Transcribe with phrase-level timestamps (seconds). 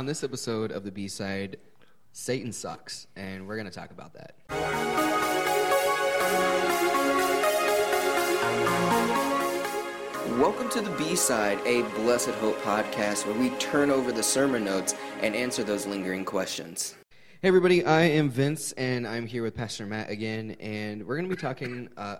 [0.00, 1.58] on this episode of the B side,
[2.12, 4.34] Satan sucks, and we're going to talk about that.
[10.38, 14.64] Welcome to the B side, a Blessed Hope podcast where we turn over the sermon
[14.64, 16.94] notes and answer those lingering questions.
[17.42, 21.28] Hey, everybody, I am Vince, and I'm here with Pastor Matt again, and we're going
[21.28, 22.16] to be talking uh,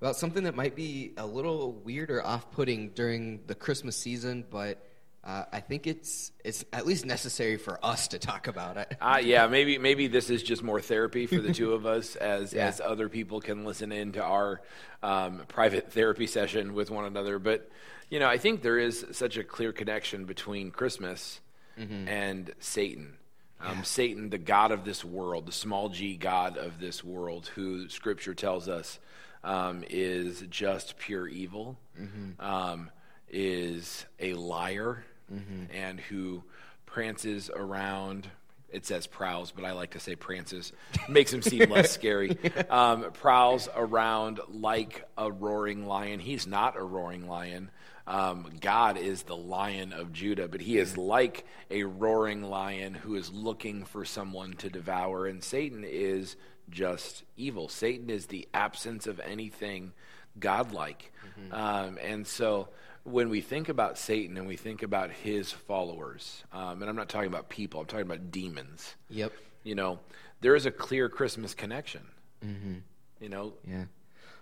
[0.00, 4.44] about something that might be a little weird or off putting during the Christmas season,
[4.50, 4.84] but
[5.24, 8.94] uh, I think it's it's at least necessary for us to talk about it.
[9.00, 12.52] uh, yeah, maybe maybe this is just more therapy for the two of us, as
[12.52, 12.66] yeah.
[12.66, 14.60] as other people can listen in to our
[15.02, 17.38] um, private therapy session with one another.
[17.38, 17.70] But
[18.10, 21.40] you know, I think there is such a clear connection between Christmas
[21.78, 22.06] mm-hmm.
[22.06, 23.16] and Satan.
[23.60, 23.82] Um, yeah.
[23.82, 28.34] Satan, the god of this world, the small g god of this world, who Scripture
[28.34, 28.98] tells us
[29.42, 32.44] um, is just pure evil, mm-hmm.
[32.44, 32.90] um,
[33.30, 35.02] is a liar
[35.32, 35.64] mm-hmm.
[35.72, 36.42] and who
[36.86, 38.28] prances around.
[38.70, 40.72] It says prowls, but I like to say prances.
[41.08, 42.36] Makes him seem less scary.
[42.68, 46.18] Um, prowls around like a roaring lion.
[46.18, 47.70] He's not a roaring lion.
[48.06, 53.14] Um, God is the lion of Judah, but he is like a roaring lion who
[53.14, 55.26] is looking for someone to devour.
[55.26, 56.36] And Satan is
[56.68, 57.68] just evil.
[57.68, 59.92] Satan is the absence of anything
[60.38, 61.12] godlike.
[61.38, 61.54] Mm-hmm.
[61.54, 62.68] Um, and so
[63.04, 67.08] when we think about Satan and we think about his followers, um, and I'm not
[67.08, 68.94] talking about people, I'm talking about demons.
[69.10, 69.32] Yep.
[69.62, 70.00] You know,
[70.40, 72.02] there is a clear Christmas connection.
[72.44, 72.74] Mm-hmm.
[73.20, 73.52] You know.
[73.68, 73.84] Yeah.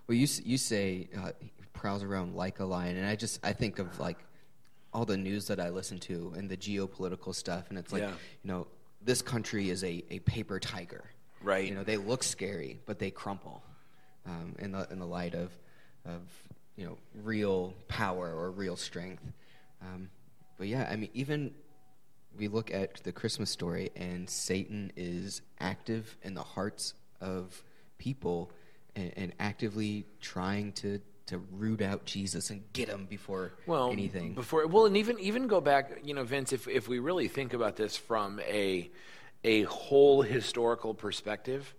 [0.07, 3.53] Well, you you say uh, he prowls around like a lion, and I just I
[3.53, 4.19] think of like
[4.93, 8.11] all the news that I listen to and the geopolitical stuff, and it's like yeah.
[8.43, 8.67] you know
[9.01, 11.05] this country is a, a paper tiger.
[11.43, 11.69] Right.
[11.69, 13.63] You know they look scary, but they crumple
[14.27, 15.53] um, in the in the light of
[16.05, 16.23] of
[16.77, 19.23] you know real power or real strength.
[19.81, 20.11] Um,
[20.59, 21.53] but yeah, I mean, even
[22.37, 27.63] we look at the Christmas story, and Satan is active in the hearts of
[27.99, 28.51] people
[28.97, 34.35] and, and actively trying to to root out Jesus and get him before well, anything.
[34.35, 37.55] Before well, and even even go back, you know, Vince, if if we really think
[37.55, 38.91] about this from a
[39.45, 41.75] a whole historical perspective,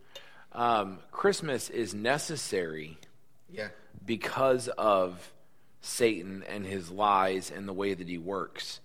[0.52, 2.98] um, Christmas is necessary.
[3.53, 3.69] Yeah
[4.06, 5.31] because of
[5.81, 8.80] Satan and his lies and the way that he works.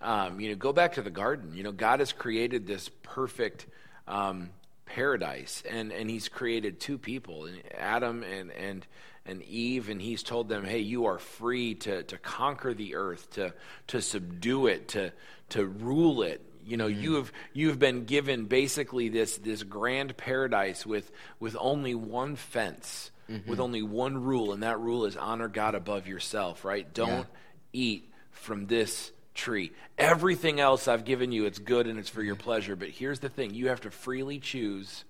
[0.00, 1.54] Um, you know, go back to the garden.
[1.54, 3.66] You know, God has created this perfect
[4.06, 4.50] um,
[4.86, 8.86] paradise, and, and He's created two people, Adam and and
[9.24, 13.30] and Eve, and He's told them, "Hey, you are free to to conquer the earth,
[13.30, 13.54] to
[13.86, 15.12] to subdue it, to
[15.50, 17.00] to rule it." You know, mm-hmm.
[17.00, 21.10] you have you've been given basically this this grand paradise with
[21.40, 23.48] with only one fence mm-hmm.
[23.48, 26.92] with only one rule, and that rule is honor God above yourself, right?
[26.92, 27.24] Don't yeah.
[27.72, 29.72] eat from this tree.
[29.98, 32.76] Everything else I've given you, it's good and it's for your pleasure.
[32.76, 35.04] But here's the thing you have to freely choose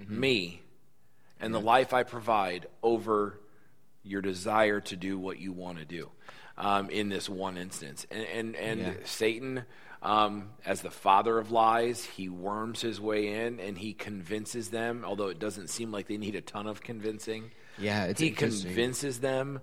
[0.00, 0.20] mm-hmm.
[0.20, 0.62] me
[1.40, 1.60] and yeah.
[1.60, 3.40] the life I provide over
[4.02, 6.10] your desire to do what you want to do
[6.58, 8.06] um, in this one instance.
[8.10, 8.92] And, and, and yeah.
[9.04, 9.64] Satan
[10.04, 15.02] um, as the father of lies, he worms his way in and he convinces them,
[15.04, 17.50] although it doesn't seem like they need a ton of convincing.
[17.78, 19.60] Yeah, he convinces them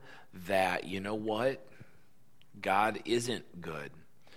[0.47, 1.63] that, you know what?
[2.59, 3.91] God isn't good.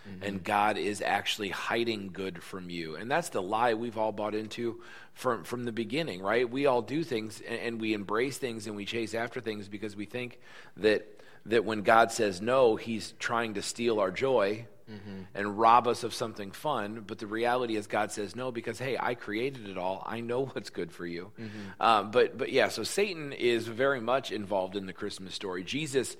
[0.07, 0.23] Mm-hmm.
[0.23, 2.97] And God is actually hiding good from you.
[2.97, 4.83] And that's the lie we've all bought into
[5.15, 6.49] from, from the beginning, right?
[6.49, 9.97] We all do things and, and we embrace things and we chase after things because
[9.97, 10.39] we think
[10.77, 15.23] that, that when God says no, he's trying to steal our joy mm-hmm.
[15.35, 17.05] and rob us of something fun.
[17.07, 20.03] But the reality is, God says no because hey, I created it all.
[20.07, 21.33] I know what's good for you.
[21.39, 21.83] Mm-hmm.
[21.83, 25.65] Um, but but yeah, so Satan is very much involved in the Christmas story.
[25.65, 26.17] Jesus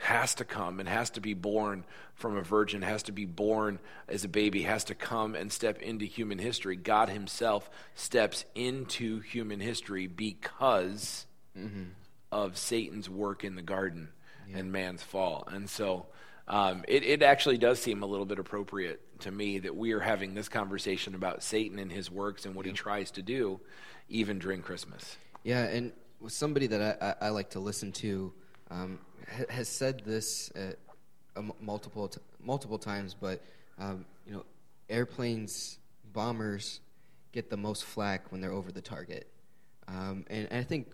[0.00, 1.84] has to come and has to be born
[2.14, 3.78] from a virgin, has to be born
[4.08, 6.74] as a baby, has to come and step into human history.
[6.74, 11.26] God Himself steps into human history because
[11.56, 11.84] mm-hmm.
[12.32, 14.08] of Satan's work in the garden
[14.48, 14.58] yeah.
[14.58, 15.46] and man's fall.
[15.50, 16.06] And so
[16.50, 20.00] um, it, it actually does seem a little bit appropriate to me that we are
[20.00, 22.72] having this conversation about Satan and his works and what yeah.
[22.72, 23.60] he tries to do,
[24.08, 25.16] even during Christmas.
[25.44, 25.92] Yeah, and
[26.26, 28.32] somebody that I, I, I like to listen to
[28.68, 28.98] um,
[29.48, 33.40] has said this uh, multiple t- multiple times, but
[33.78, 34.44] um, you know,
[34.88, 35.78] airplanes,
[36.12, 36.80] bombers
[37.30, 39.28] get the most flack when they're over the target,
[39.86, 40.88] um, and, and, I think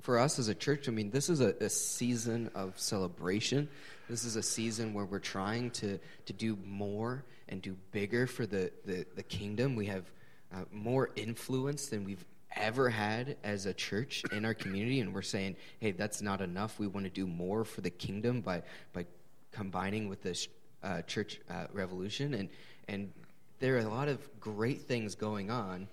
[0.00, 3.68] for us as a church, I mean, this is a, a season of celebration.
[4.08, 8.46] This is a season where we're trying to, to do more and do bigger for
[8.46, 9.76] the, the, the kingdom.
[9.76, 10.04] We have
[10.52, 12.24] uh, more influence than we've
[12.56, 16.78] ever had as a church in our community, and we're saying, hey, that's not enough.
[16.78, 18.62] We want to do more for the kingdom by,
[18.92, 19.06] by
[19.52, 20.48] combining with this
[20.82, 22.48] uh, church uh, revolution, and
[22.88, 23.10] and
[23.58, 25.88] there are a lot of great things going on,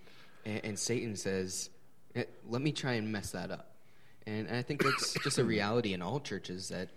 [0.45, 1.69] and, and Satan says,
[2.15, 3.70] "Eh, "Let me try and mess that up."
[4.27, 6.89] And I think that's just a reality in all churches that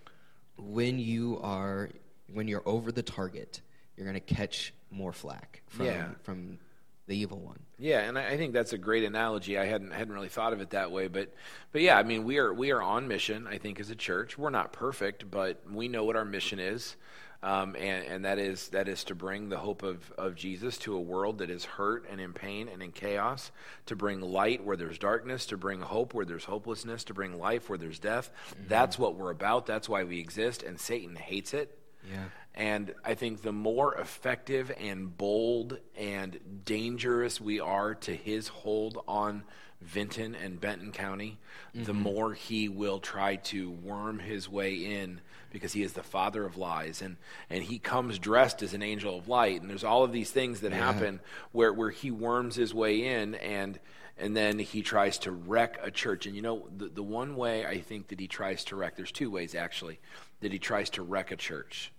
[0.57, 1.89] when you are
[2.33, 3.61] when you're over the target,
[3.95, 6.07] you're going to catch more flack from Yeah.
[6.23, 6.59] from
[7.07, 7.59] the evil one.
[7.77, 9.57] Yeah, and I I think that's a great analogy.
[9.57, 11.33] I hadn't hadn't really thought of it that way, but
[11.71, 13.47] but yeah, I mean we are we are on mission.
[13.47, 16.95] I think as a church, we're not perfect, but we know what our mission is,
[17.43, 20.95] um, and and that is that is to bring the hope of of Jesus to
[20.95, 23.51] a world that is hurt and in pain and in chaos,
[23.85, 27.69] to bring light where there's darkness, to bring hope where there's hopelessness, to bring life
[27.69, 28.31] where there's death.
[28.67, 29.65] That's what we're about.
[29.65, 31.77] That's why we exist, and Satan hates it.
[32.09, 32.25] Yeah.
[32.53, 39.03] And I think the more effective and bold and dangerous we are to his hold
[39.07, 39.43] on
[39.85, 41.37] Vinton and Benton County,
[41.73, 45.21] the more he will try to worm his way in
[45.51, 47.17] because he is the father of lies and,
[47.49, 49.61] and he comes dressed as an angel of light.
[49.61, 51.19] And there's all of these things that happen
[51.51, 53.79] where, where he worms his way in and
[54.17, 56.25] and then he tries to wreck a church.
[56.25, 59.11] And you know, the, the one way I think that he tries to wreck, there's
[59.11, 59.99] two ways actually,
[60.39, 61.91] that he tries to wreck a church.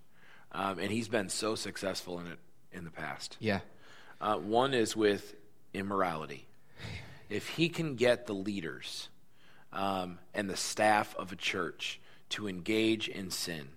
[0.52, 2.38] Um, and he's been so successful in it
[2.72, 3.36] in the past.
[3.38, 3.60] Yeah.
[4.20, 5.34] Uh, one is with
[5.74, 6.46] immorality.
[7.28, 9.08] If he can get the leaders
[9.72, 12.00] um, and the staff of a church
[12.30, 13.68] to engage in sin,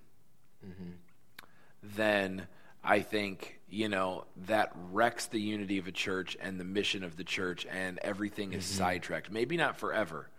[1.81, 2.47] then
[2.83, 7.15] I think, you know, that wrecks the unity of a church and the mission of
[7.15, 9.31] the church, and everything is sidetracked.
[9.31, 10.29] Maybe not forever,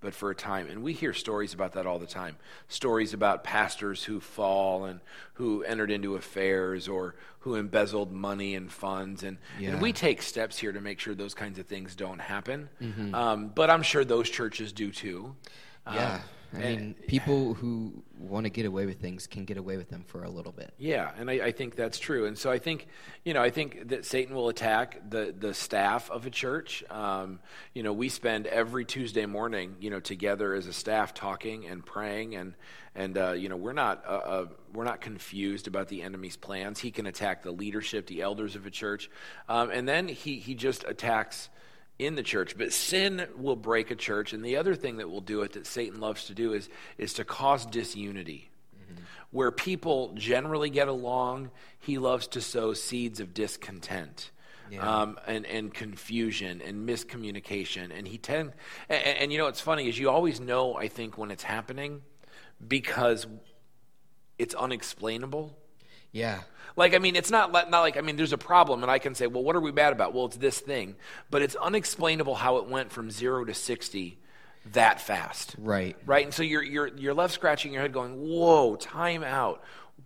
[0.00, 0.68] but for a time.
[0.68, 2.36] And we hear stories about that all the time
[2.68, 5.00] stories about pastors who fall and
[5.34, 9.22] who entered into affairs or who embezzled money and funds.
[9.22, 9.70] And, Yeah.
[9.70, 12.68] and we take steps here to make sure those kinds of things don't happen.
[13.14, 15.34] Um, but I'm sure those churches do too.
[15.86, 16.14] Yeah.
[16.16, 16.20] Um,
[16.52, 19.88] I and- mean, people who want to get away with things can get away with
[19.88, 20.74] them for a little bit.
[20.78, 22.26] Yeah, and I, I think that's true.
[22.26, 22.86] And so I think,
[23.24, 26.84] you know, I think that Satan will attack the the staff of a church.
[26.90, 27.40] Um,
[27.72, 31.84] you know, we spend every Tuesday morning, you know, together as a staff talking and
[31.84, 32.54] praying, and
[32.94, 36.80] and uh, you know, we're not uh, uh, we're not confused about the enemy's plans.
[36.80, 39.10] He can attack the leadership, the elders of a church,
[39.48, 41.48] um, and then he he just attacks
[42.06, 44.32] in the church but sin will break a church.
[44.32, 46.68] And the other thing that will do it that satan loves to do is
[46.98, 48.48] is to cause disunity.
[49.32, 54.30] Where people generally get along he loves to sow seeds of discontent
[54.70, 55.02] Yeah.
[55.02, 57.90] um, and, and confusion and miscommunication.
[57.96, 58.52] And he tend
[58.88, 62.02] and, and you know what's funny is you always know i think when it's happening
[62.66, 63.26] because
[64.38, 65.56] it's unexplainable
[66.12, 66.40] Yeah.
[66.76, 69.14] like, I mean, it's not, not like, I mean, there's a problem, and I can
[69.14, 70.14] say, well, what are we mad about?
[70.14, 70.96] Well, it's this thing.
[71.30, 74.18] But it's unexplainable how it went from zero to 60
[74.72, 75.54] that fast.
[75.58, 75.96] Right.
[76.04, 76.24] Right?
[76.24, 79.62] And so you're, you're, you're left scratching your head going, whoa, time out.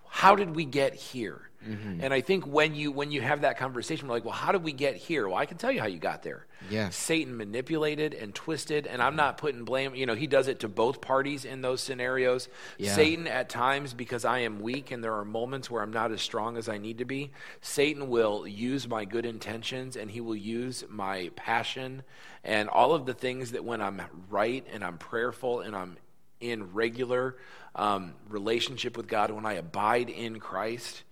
[0.09, 1.51] How did we get here?
[1.69, 2.01] Mm-hmm.
[2.03, 4.63] And I think when you when you have that conversation, we're like, well, how did
[4.63, 5.29] we get here?
[5.29, 6.47] Well, I can tell you how you got there.
[6.71, 6.91] Yeah.
[6.91, 9.95] Satan manipulated and twisted, and I'm not putting blame.
[9.95, 12.49] You know, he does it to both parties in those scenarios.
[12.79, 12.95] Yeah.
[12.95, 16.21] Satan, at times, because I am weak and there are moments where I'm not as
[16.21, 20.37] strong as I need to be, Satan will use my good intentions and he will
[20.37, 22.03] use my passion
[22.43, 25.97] and all of the things that when I'm right and I'm prayerful and I'm
[26.45, 27.37] in regular
[27.75, 31.03] um, relationship with God, when I abide in Christ,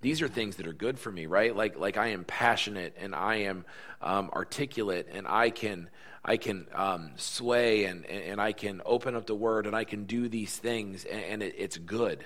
[0.00, 3.14] these are things that are good for me right like like i am passionate and
[3.14, 3.64] i am
[4.02, 5.88] um, articulate and i can
[6.22, 10.04] i can um, sway and, and i can open up the word and i can
[10.04, 12.22] do these things and, and it, it's good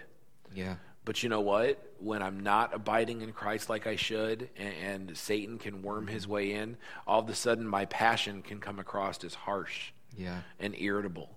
[0.53, 0.75] Yeah.
[1.05, 4.75] but you know what when i'm not abiding in christ like i should and,
[5.09, 8.81] and satan can worm his way in all of a sudden my passion can come
[8.81, 10.41] across as harsh Yeah.
[10.59, 11.31] and irritable.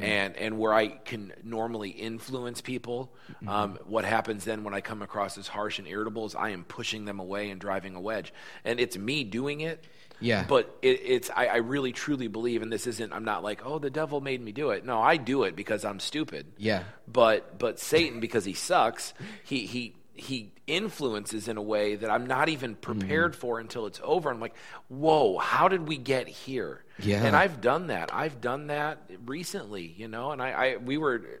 [0.00, 3.12] And and where I can normally influence people,
[3.46, 6.64] um, what happens then when I come across as harsh and irritable is I am
[6.64, 8.32] pushing them away and driving a wedge,
[8.64, 9.84] and it's me doing it.
[10.20, 10.44] Yeah.
[10.48, 13.12] But it, it's I, I really truly believe, and this isn't.
[13.12, 14.84] I'm not like, oh, the devil made me do it.
[14.84, 16.46] No, I do it because I'm stupid.
[16.56, 16.84] Yeah.
[17.06, 22.26] But but Satan, because he sucks, he he he influences in a way that I'm
[22.26, 22.80] not even mm-hmm.
[22.80, 24.30] prepared for until it's over.
[24.30, 24.54] I'm like,
[24.88, 26.84] whoa, how did we get here?
[26.98, 27.24] Yeah.
[27.24, 28.12] And I've done that.
[28.12, 30.32] I've done that recently, you know.
[30.32, 31.40] And I, I we were,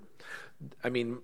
[0.82, 1.18] I mean,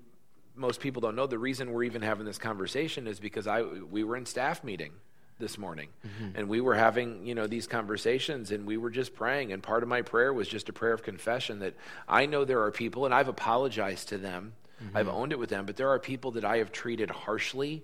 [0.55, 4.05] most people don't know the reason we're even having this conversation is because I we
[4.05, 4.93] were in staff meeting
[5.39, 6.37] this morning mm-hmm.
[6.37, 9.83] and we were having you know these conversations and we were just praying and part
[9.83, 11.75] of my prayer was just a prayer of confession that
[12.09, 14.53] i know there are people and i've apologized to them
[14.95, 17.83] i've owned it with them but there are people that i have treated harshly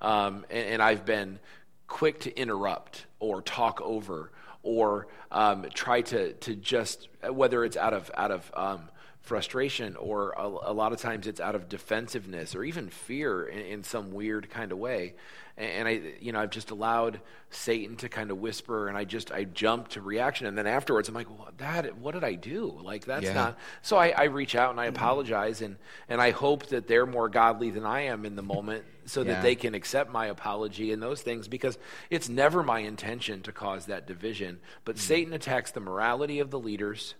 [0.00, 1.38] um, and, and i've been
[1.86, 4.30] quick to interrupt or talk over
[4.62, 8.88] or um, try to, to just whether it's out of out of um,
[9.28, 13.58] frustration, or a, a, lot of times it's out of defensiveness or even fear in,
[13.58, 15.14] in some weird kind of way.
[15.58, 17.20] And, and, I, you know, I've just allowed
[17.50, 21.10] Satan to kind of whisper, and I just I jump to reaction, and then afterwards
[21.10, 22.80] I'm like, well, that what did I do?
[22.82, 23.34] Like that's yeah.
[23.34, 23.58] not.
[23.82, 25.76] So I, I reach out and I apologize, and
[26.08, 29.34] and I hope that they're more godly than I am in the moment, so yeah.
[29.34, 31.76] that they can accept my apology and those things, because
[32.08, 34.60] it's never my intention to cause that division.
[34.86, 35.06] But mm-hmm.
[35.06, 37.14] Satan attacks the morality of the leaders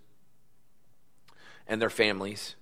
[1.68, 2.56] and their families.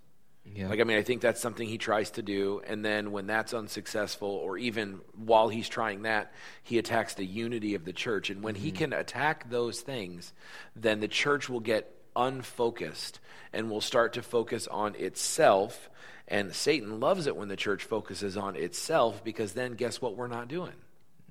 [0.54, 0.68] Yeah.
[0.68, 2.62] Like, I mean, I think that's something he tries to do.
[2.66, 6.32] And then when that's unsuccessful, or even while he's trying that,
[6.62, 8.30] he attacks the unity of the church.
[8.30, 8.64] And when mm-hmm.
[8.64, 10.32] he can attack those things,
[10.74, 13.20] then the church will get unfocused
[13.52, 15.90] and will start to focus on itself.
[16.28, 20.28] And Satan loves it when the church focuses on itself because then guess what we're
[20.28, 20.74] not doing?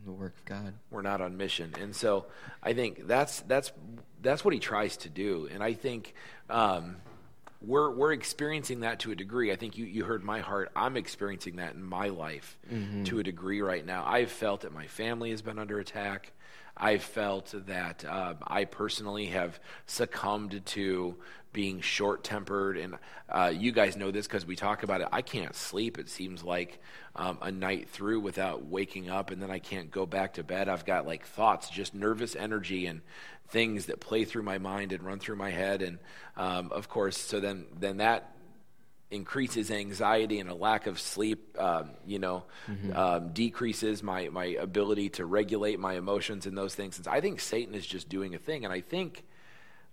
[0.06, 0.74] The work of God.
[0.92, 1.74] We're not on mission.
[1.80, 2.26] And so
[2.62, 3.72] I think that's, that's,
[4.22, 5.48] that's what he tries to do.
[5.52, 6.14] And I think.
[6.50, 6.98] Um,
[7.66, 9.52] we're we're experiencing that to a degree.
[9.52, 10.72] I think you, you heard my heart.
[10.76, 13.04] I'm experiencing that in my life mm-hmm.
[13.06, 14.04] to a degree right now.
[14.06, 16.32] I've felt that my family has been under attack.
[16.78, 21.16] I've felt that uh, I personally have succumbed to
[21.56, 22.78] being short tempered.
[22.78, 22.98] And
[23.30, 25.08] uh, you guys know this because we talk about it.
[25.14, 26.82] I can't sleep, it seems like
[27.16, 30.68] um, a night through without waking up, and then I can't go back to bed.
[30.68, 33.02] I've got like thoughts, just nervous energy and
[33.48, 35.82] things that play through my mind and run through my head.
[35.82, 35.98] And
[36.36, 38.36] um, of course, so then, then that
[39.10, 42.94] increases anxiety and a lack of sleep, um, you know, mm-hmm.
[42.94, 46.98] um, decreases my, my ability to regulate my emotions and those things.
[46.98, 48.66] And I think Satan is just doing a thing.
[48.66, 49.24] And I think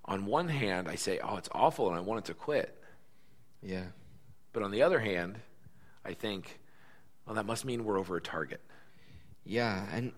[0.04, 2.76] on one hand, I say, oh, it's awful and I want it to quit.
[3.62, 3.84] Yeah.
[4.52, 5.38] But on the other hand,
[6.04, 6.58] I think,
[7.26, 8.60] well, that must mean we're over a target.
[9.44, 9.86] Yeah.
[9.92, 10.12] And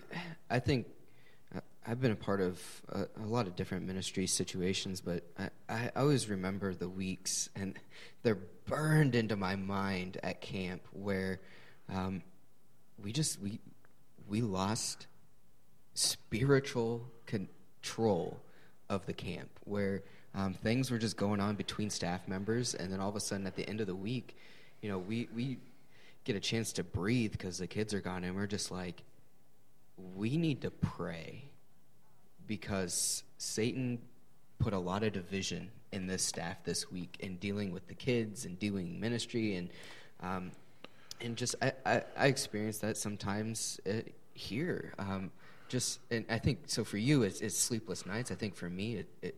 [0.50, 0.86] I think
[1.86, 5.90] I've been a part of a, a, lot of different ministry situations, but I, I
[5.96, 7.78] always remember the weeks, and
[8.22, 11.40] they're burned into my mind at camp where
[11.92, 12.22] um,
[13.02, 13.60] we just we
[14.26, 15.08] we lost
[15.92, 18.40] spiritual control
[18.88, 20.02] of the camp, where
[20.34, 23.46] um, things were just going on between staff members, and then all of a sudden
[23.46, 24.36] at the end of the week,
[24.82, 25.58] you know, we we
[26.24, 29.02] get a chance to breathe because the kids are gone, and we're just like,
[30.16, 31.44] we need to pray
[32.46, 33.98] because Satan
[34.58, 38.44] put a lot of division in this staff this week in dealing with the kids
[38.44, 39.68] and doing ministry and
[40.20, 40.50] um,
[41.20, 44.00] and just I, I, I experience that sometimes uh,
[44.34, 44.92] here.
[44.98, 45.30] Um,
[45.74, 48.30] just and I think so for you it's, it's sleepless nights.
[48.30, 49.34] I think for me it, it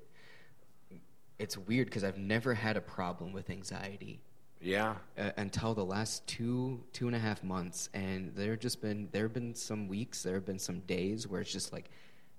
[1.39, 4.21] it's weird because I've never had a problem with anxiety.
[4.61, 4.97] Yeah.
[5.19, 7.89] Uh, until the last two two and a half months.
[7.95, 11.27] And there have just been there have been some weeks there have been some days
[11.27, 11.89] where it's just like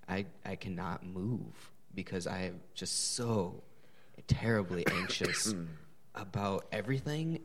[0.08, 3.64] I, I cannot move because I am just so
[4.28, 5.56] terribly anxious
[6.16, 7.40] about everything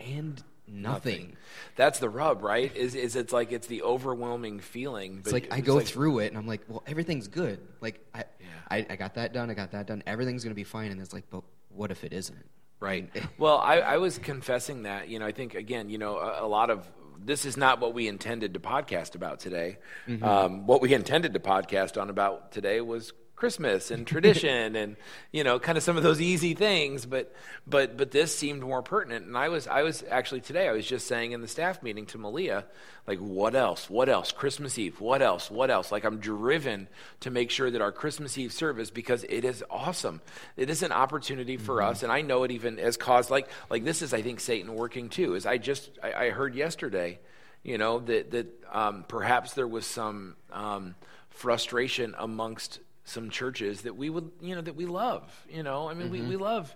[0.00, 1.20] and nothing.
[1.20, 1.36] nothing.
[1.76, 2.74] That's the rub, right?
[2.76, 5.18] Is is it's like it's the overwhelming feeling.
[5.18, 7.60] It's like I go like, through it and I'm like, well, everything's good.
[7.80, 8.46] Like I, yeah.
[8.70, 9.50] I, I got that done.
[9.50, 10.02] I got that done.
[10.06, 10.90] Everything's gonna be fine.
[10.90, 12.44] And it's like, but what if it isn't?
[12.80, 13.10] Right.
[13.38, 15.08] well, I, I was confessing that.
[15.08, 16.88] You know, I think again, you know, a, a lot of
[17.24, 19.78] this is not what we intended to podcast about today.
[20.06, 20.24] Mm-hmm.
[20.24, 24.96] Um, what we intended to podcast on about today was Christmas and tradition and
[25.30, 27.32] you know kind of some of those easy things but
[27.68, 29.26] but but this seemed more pertinent.
[29.26, 32.04] And I was I was actually today I was just saying in the staff meeting
[32.06, 32.64] to Malia
[33.06, 33.88] like what else?
[33.88, 34.32] What else?
[34.32, 35.00] Christmas Eve.
[35.00, 35.52] What else?
[35.52, 35.92] What else?
[35.92, 36.88] Like I'm driven
[37.20, 40.20] to make sure that our Christmas Eve service because it is awesome.
[40.56, 41.90] It is an opportunity for mm-hmm.
[41.90, 44.74] us and I know it even has caused like like this is I think Satan
[44.74, 47.20] working too is I just I, I heard yesterday
[47.62, 50.96] you know that that um, perhaps there was some um,
[51.30, 55.22] frustration amongst some churches that we would, you know, that we love.
[55.50, 56.28] You know, I mean, mm-hmm.
[56.28, 56.74] we, we love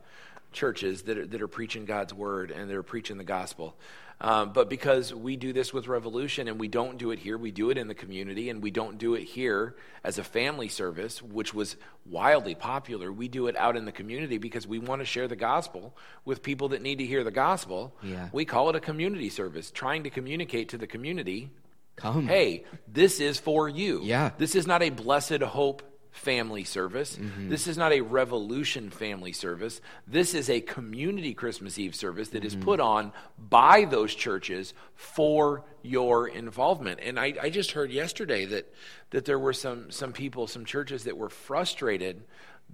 [0.53, 3.77] churches that are, that are preaching God's word and that are preaching the gospel.
[4.21, 7.51] Um, but because we do this with Revolution and we don't do it here, we
[7.51, 9.75] do it in the community and we don't do it here
[10.05, 11.75] as a family service, which was
[12.07, 13.11] wildly popular.
[13.11, 16.41] We do it out in the community because we want to share the gospel with
[16.41, 17.97] people that need to hear the gospel.
[18.01, 18.29] Yeah.
[18.33, 21.51] We call it a community service, trying to communicate to the community
[21.97, 22.27] Come.
[22.27, 24.01] Hey, this is for you.
[24.03, 24.31] Yeah.
[24.39, 27.16] This is not a blessed hope family service.
[27.16, 27.49] Mm-hmm.
[27.49, 29.81] This is not a revolution family service.
[30.07, 32.59] This is a community Christmas Eve service that mm-hmm.
[32.59, 37.00] is put on by those churches for your involvement.
[37.02, 38.73] And I, I, just heard yesterday that
[39.11, 42.23] that there were some some people, some churches that were frustrated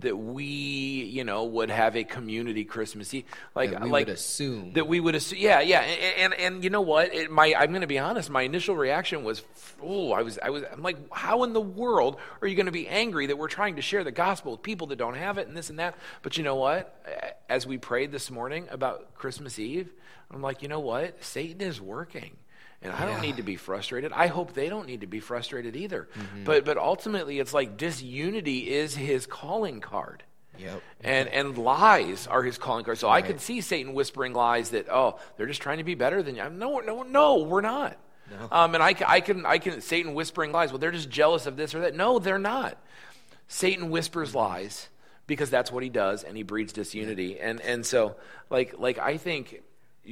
[0.01, 3.25] that we, you know, would have a community Christmas Eve.
[3.57, 4.73] Like, That we like would assume.
[4.75, 5.41] that we would assume.
[5.41, 7.13] Yeah, yeah, and and, and you know what?
[7.13, 8.31] It, my I'm going to be honest.
[8.31, 9.43] My initial reaction was,
[9.83, 12.73] oh, I was I was I'm like, how in the world are you going to
[12.73, 15.49] be angry that we're trying to share the gospel with people that don't have it
[15.49, 15.97] and this and that?
[16.23, 16.95] But you know what?
[17.49, 19.93] As we prayed this morning about Christmas Eve,
[20.31, 21.25] I'm like, you know what?
[21.25, 22.37] Satan is working.
[22.81, 23.21] And I don't Yeah.
[23.23, 24.13] need to be frustrated.
[24.13, 26.09] I hope they don't need to be frustrated either.
[26.17, 26.45] Mm-hmm.
[26.45, 30.23] But but ultimately it's like disunity is his calling card.
[30.59, 30.83] Yep.
[31.03, 32.99] And and lies are his calling card.
[32.99, 36.23] So I could see Satan whispering lies that oh they're just trying to be better
[36.23, 36.49] than you.
[36.51, 37.97] No no no we're not.
[38.31, 38.49] No.
[38.53, 40.71] Um, and I, I can I can Satan whispering lies.
[40.71, 41.95] Well they're just jealous of this or that.
[41.97, 42.79] No they're not.
[43.49, 44.89] Satan whispers lies
[45.27, 47.41] because that's what he does and he breeds disunity.
[47.41, 48.17] And and so
[48.51, 49.63] like like I think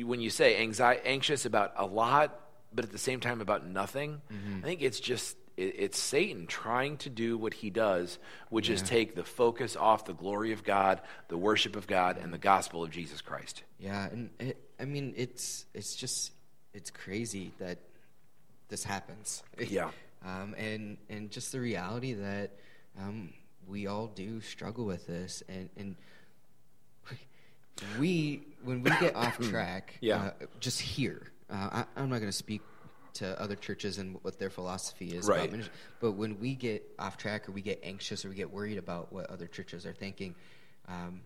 [0.05, 2.41] when you say anxi- anxious about a lot
[2.75, 6.99] but at the same time about nothing, I think it's just it, it's Satan trying
[6.99, 8.19] to do what he does,
[8.51, 12.33] which is take the focus off the glory of God, the worship of God, and
[12.33, 13.63] the gospel of Jesus Christ.
[13.79, 16.33] Yeah, and it, I mean, it's it's just
[16.75, 17.79] it's crazy that
[18.69, 19.43] this happens.
[19.59, 19.91] Yeah.
[20.25, 22.51] um, and and just the reality that
[22.99, 23.33] um,
[23.67, 25.97] we all do struggle with this, and and
[27.99, 30.17] we when we get off track, Yeah.
[30.41, 31.29] uh, just here.
[31.51, 32.61] Uh, I, I'm not going to speak
[33.15, 35.39] to other churches and what their philosophy is Right.
[35.41, 38.51] about ministry, but when we get off track or we get anxious or we get
[38.53, 40.35] worried about what other churches are thinking,
[40.89, 41.23] um,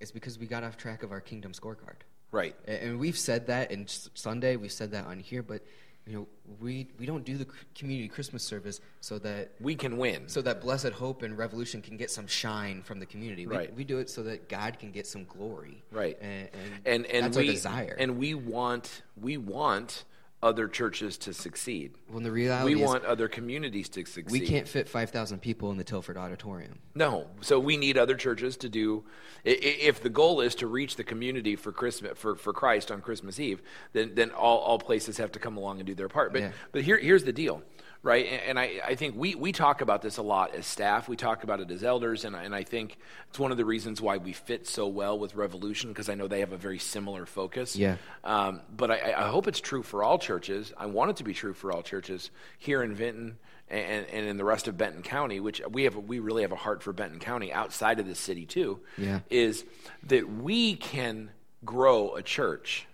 [0.00, 1.96] it's because we got off track of our kingdom scorecard.
[2.30, 2.56] Right.
[2.66, 5.62] A- And we've said that in Sunday, we've said that on here, but
[6.06, 6.26] you know,
[6.60, 10.28] we we don't do the community Christmas service so that We can win.
[10.28, 13.46] so that Blessed Hope and Revolution can get some shine from the community.
[13.46, 13.74] We, Right.
[13.74, 15.82] we do it so that God can get some glory.
[15.90, 16.18] Right.
[16.20, 17.96] And and, and and that's we our desire.
[17.98, 20.04] and we want we want
[20.44, 21.92] other churches to succeed.
[22.08, 24.30] when the reality We is want other communities to succeed.
[24.30, 26.78] we can't fit five thousand people in the Tilford Auditorium.
[26.94, 29.04] No, so we need other churches to do.
[29.44, 33.40] If the goal is to reach the community for Christmas for, for Christ on Christmas
[33.40, 33.62] Eve,
[33.94, 36.32] then then all, all places have to come along and do their part.
[36.32, 36.52] But Yeah.
[36.72, 37.62] but here here's the deal,
[38.04, 38.26] right?
[38.26, 41.08] And, and I, I think we, we talk about this a lot as staff.
[41.08, 42.98] We talk about it as elders, and I- and I think
[43.30, 46.28] it's one of the reasons why we fit so well with Revolution because I know
[46.28, 47.74] they have a very similar focus.
[47.74, 47.96] Yeah.
[48.22, 50.72] Um, but I, I hope it's true for all churches.
[50.76, 53.38] I want it to be true for all churches here in Vinton
[53.70, 56.56] and, and in the rest of Benton County, which we have, we really have a
[56.56, 58.80] heart for Benton County outside of the city too.
[58.98, 59.20] Yeah.
[59.30, 59.64] Is
[60.04, 61.30] that we can
[61.64, 62.86] grow a church,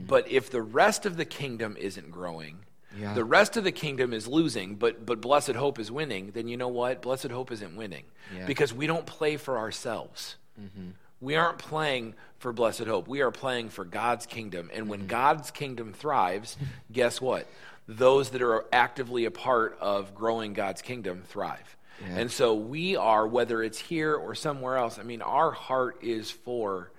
[0.00, 2.60] but if the rest of the kingdom isn't growing,
[2.96, 3.14] Yeah.
[3.14, 6.30] the rest of the kingdom is losing, but but Blessed Hope is winning.
[6.32, 7.02] Then you know what?
[7.02, 8.46] Blessed Hope isn't winning Yeah.
[8.46, 10.36] because we don't play for ourselves.
[10.60, 10.90] Mm-hmm.
[11.20, 13.08] We aren't playing for Blessed Hope.
[13.08, 14.70] We are playing for God's kingdom.
[14.72, 15.08] And when mm-hmm.
[15.08, 16.56] God's kingdom thrives,
[16.92, 17.46] guess what?
[17.86, 21.76] Those that are actively a part of growing God's kingdom thrive.
[22.00, 22.18] Yeah.
[22.18, 26.30] And so we are, whether it's here or somewhere else, I mean, our heart is
[26.30, 26.92] for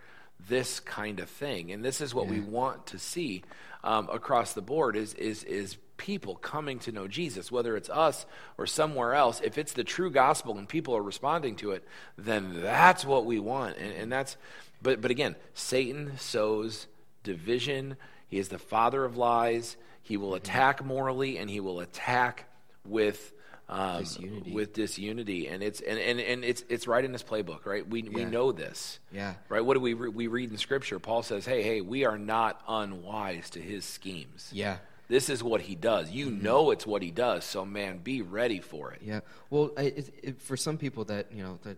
[0.47, 1.71] this kind of thing.
[1.71, 3.43] And this is what we want to see
[3.83, 8.25] um, across the board is, is, is people coming to know Jesus, whether it's us
[8.57, 9.41] or somewhere else.
[9.43, 11.83] If it's the true gospel and people are responding to it,
[12.17, 13.77] then that's what we want.
[13.77, 14.37] And, and that's,
[14.81, 16.87] but, but again, Satan sows
[17.23, 17.97] division.
[18.27, 19.77] He is the father of lies.
[20.01, 22.45] He will attack morally and he will attack
[22.85, 23.33] with
[23.69, 24.51] um, Disunity.
[24.51, 27.88] with disunity, and it's and, and, and it's it's right in this playbook, right?
[27.88, 29.36] We we know this, Yeah.
[29.47, 29.63] right?
[29.63, 30.97] What do we re- we read in Scripture?
[30.99, 34.77] Paul says, "Hey, hey, we are not unwise to his schemes." Yeah.
[35.08, 36.12] This is what he does.
[36.12, 39.01] You know it's what he does, so man, be ready for it.
[39.03, 39.21] Yeah.
[39.49, 41.77] Well, I- it, it, for some people that you know that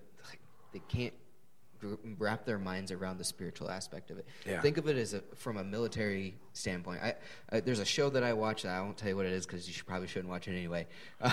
[0.73, 1.13] they can't
[2.17, 4.25] wrap their minds around the spiritual aspect of it.
[4.45, 4.61] Yeah.
[4.61, 7.01] Think of it as a from a military standpoint.
[7.03, 7.15] I,
[7.51, 9.45] uh, there's a show that I watch that I won't tell you what it is
[9.45, 10.87] because you should, probably shouldn't watch it anyway.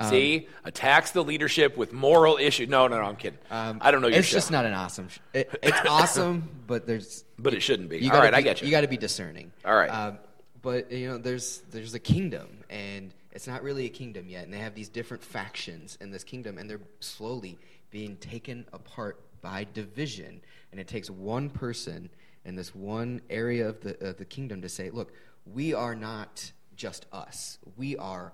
[0.00, 2.68] Um, See, attacks the leadership with moral issues.
[2.70, 3.38] No, no, no, I'm kidding.
[3.50, 5.08] I don't know your Um, It's show, just not an awesome.
[5.10, 7.98] Sh- it, it's awesome, but there's but it shouldn't be.
[7.98, 8.66] you All I be- get you.
[8.66, 9.52] You got to be discerning.
[9.64, 9.88] All right.
[9.90, 10.18] Um,
[10.62, 14.52] but you know, there's there's a kingdom, and it's not really a kingdom yet, and
[14.54, 17.58] they have these different factions in this kingdom, and they're slowly
[17.90, 20.40] being taken apart by division.
[20.72, 22.10] And it takes one person
[22.44, 25.12] in this one area of the of the kingdom to say, "Look,
[25.44, 27.58] we are not just us.
[27.76, 28.32] We are."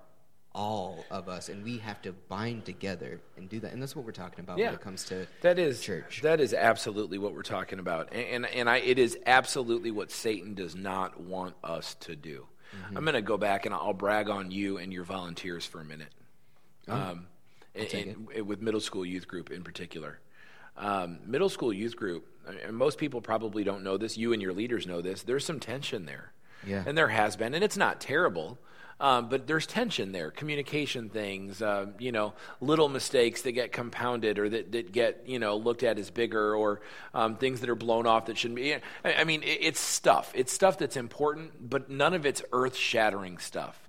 [0.55, 4.03] All of us, and we have to bind together and do that, and that's what
[4.05, 4.67] we're talking about Yeah.
[4.67, 6.21] when it comes to That is church.
[6.23, 10.09] That is absolutely what we're talking about, and and, and I, it is absolutely what
[10.09, 12.47] Satan does not want us to do.
[12.75, 12.97] Mm-hmm.
[12.97, 15.85] I'm going to go back and I'll brag on you and your volunteers for a
[15.85, 16.11] minute,
[16.87, 17.27] um,
[17.75, 18.31] and, Oh.
[18.37, 20.19] and- with middle school youth group in particular.
[20.77, 22.27] Um, middle school youth group,
[22.65, 24.17] and most people probably don't know this.
[24.17, 25.23] You and your leaders know this.
[25.23, 26.31] There's some tension there,
[26.65, 26.83] Yeah.
[26.85, 28.59] and there has been, and it's not terrible.
[28.99, 34.39] Um, but there's tension there, communication things, uh, you know, little mistakes that get compounded
[34.39, 36.81] or that, that get, you know, looked at as bigger or
[37.13, 38.73] um, things that are blown off that shouldn't be.
[38.73, 40.31] I, I mean, it, it's stuff.
[40.33, 43.87] It's stuff that's important, but none of it's earth shattering stuff.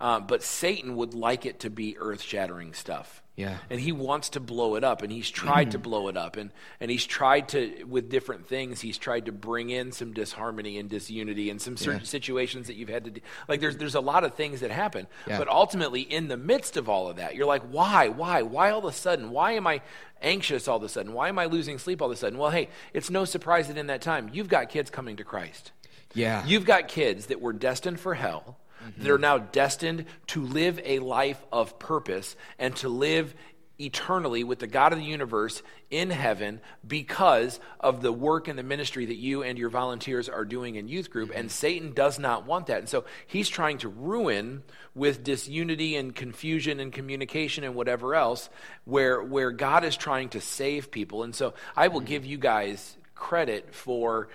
[0.00, 3.22] Uh, but Satan would like it to be earth shattering stuff.
[3.36, 3.58] Yeah.
[3.68, 5.82] And he wants to blow it up, and he's tried to mm-hmm.
[5.82, 9.68] blow it up, and, and he's tried to, with different things, he's tried to bring
[9.68, 12.06] in some disharmony and disunity and some certain Yeah.
[12.06, 13.20] situations that you've had to do.
[13.46, 15.06] Like, there's, there's a lot of things that happen.
[15.26, 15.36] Yeah.
[15.36, 18.08] But ultimately, in the midst of all of that, you're like, why?
[18.08, 18.40] Why?
[18.40, 19.30] Why all of a sudden?
[19.30, 19.82] Why am I
[20.22, 21.12] anxious all of a sudden?
[21.12, 22.38] Why am I losing sleep all of a sudden?
[22.38, 25.72] Well, hey, it's no surprise that in that time, you've got kids coming to Christ.
[26.14, 26.42] Yeah.
[26.46, 29.02] You've got kids that were destined for hell, Mm-hmm.
[29.02, 33.34] that are now destined to live a life of purpose and to live
[33.78, 38.62] eternally with the God of the universe in heaven because of the work and the
[38.62, 41.30] ministry that you and your volunteers are doing in youth group.
[41.30, 41.40] Mm-hmm.
[41.40, 42.78] And Satan does not want that.
[42.78, 44.62] And so he's trying to ruin
[44.94, 48.48] with disunity and confusion and communication and whatever else
[48.84, 51.22] where, where God is trying to save people.
[51.22, 52.08] And so I will mm-hmm.
[52.08, 54.28] give you guys credit for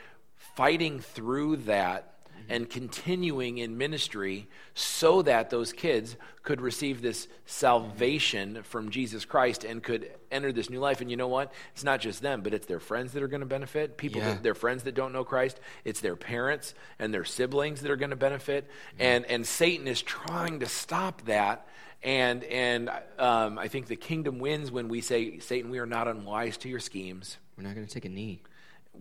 [0.56, 2.11] fighting through that
[2.52, 9.64] and continuing in ministry so that those kids could receive this salvation from Jesus Christ
[9.64, 11.00] and could enter this new life.
[11.00, 11.54] And you know what?
[11.72, 14.34] It's not just them, but it's their friends that are going to benefit, people, Yeah.
[14.34, 15.62] that, their friends that don't know Christ.
[15.86, 18.70] It's their parents and their siblings that are going to benefit.
[19.00, 21.66] And, and Satan is trying to stop that.
[22.04, 26.10] And, and um, I think the kingdom wins when we say, Satan, we are not
[26.10, 28.42] unwise to your schemes We're not going to take a knee.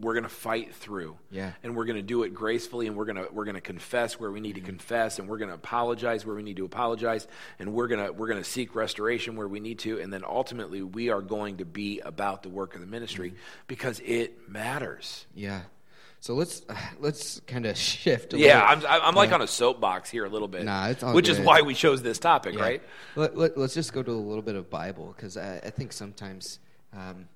[0.01, 1.53] We're going to fight through Yeah.
[1.63, 4.19] and we're going to do it gracefully and we're going to we're going to confess
[4.19, 7.27] where we need to confess and we're going to apologize where we need to apologize
[7.59, 10.23] and we're going to we're going to seek restoration where we need to and then
[10.25, 13.35] ultimately we are going to be about the work of the ministry
[13.67, 15.63] because it matters Yeah.
[16.23, 18.33] So let's uh, let's kind of shift.
[18.35, 21.39] A yeah i'm, I'm like on a soapbox here a little bit Nah, which is
[21.41, 22.63] why we chose this topic Yeah.
[22.63, 22.83] right
[23.17, 25.93] Let, let, us just go to a little bit of Bible because I, I think
[25.93, 26.59] sometimes
[26.93, 27.29] um,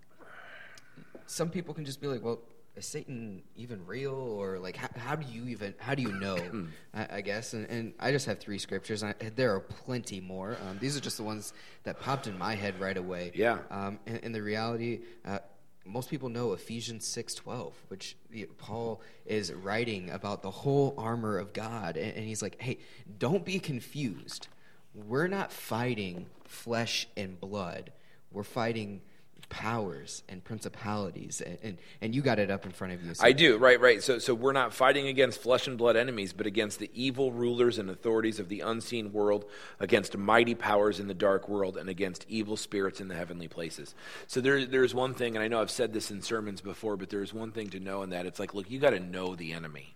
[1.27, 2.41] some people can just be like, well,
[2.77, 4.15] is Satan even real?
[4.15, 6.39] Or like, how, how do you even, how do you know?
[6.95, 7.53] I, I guess.
[7.55, 9.03] And, and I just have three scriptures.
[9.03, 10.57] And I, there are plenty more.
[10.69, 11.53] Um, these are just the ones
[11.85, 13.33] that popped in my head right away.
[13.35, 13.59] Yeah.
[13.71, 15.39] Um, and, and the reality, uh,
[15.85, 18.17] most people know Ephesians six twelve, which
[18.57, 22.79] Paul is writing about the whole armor of God, and, and he's like, "Hey,
[23.19, 24.49] don't be confused.
[24.95, 27.93] We're not fighting flesh and blood.
[28.31, 29.03] We're fighting
[29.55, 33.15] powers and principalities." And and, and you got it up in front of you.
[33.15, 34.03] so- I do, right, right.
[34.03, 37.79] So, so we're not fighting against flesh and blood enemies, but against the evil rulers
[37.79, 39.45] and authorities of the unseen world,
[39.79, 43.95] against mighty powers in the dark world, and against evil spirits in the heavenly places.
[44.27, 47.11] So there, there's one thing, and I know I've said this in sermons before, but
[47.11, 49.53] there's one thing to know in that it's like, look, you got to know the
[49.53, 49.95] enemy.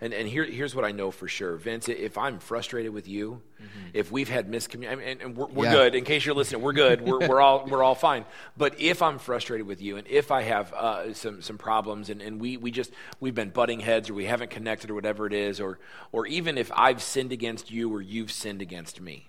[0.00, 1.88] And, and here, here's what I know for sure, Vince.
[1.88, 3.42] If I'm frustrated with you,
[3.92, 5.72] if we've had miscommunication, and, and we're, we're Yeah.
[5.72, 5.94] good.
[5.96, 7.00] In case you're listening, we're good.
[7.00, 8.24] We're, we're all we're all fine.
[8.56, 12.22] But if I'm frustrated with you, and if I have uh, some some problems, and,
[12.22, 15.32] and we, we just we've been butting heads, or we haven't connected, or whatever it
[15.32, 15.78] is, or
[16.12, 19.26] or even if I've sinned against you, or you've sinned against me,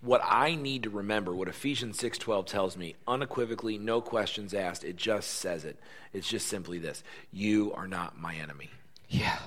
[0.00, 4.96] what I need to remember, what Ephesians 6:12 tells me, unequivocally, no questions asked, it
[4.96, 5.78] just says it.
[6.12, 8.70] It's just simply this: You are not my enemy.
[9.08, 9.38] Yeah,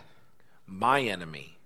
[0.66, 1.58] My enemy,